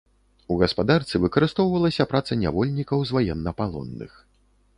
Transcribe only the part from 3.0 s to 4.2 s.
з ваеннапалонных.